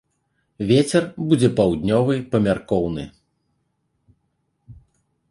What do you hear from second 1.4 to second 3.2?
паўднёвы памяркоўны.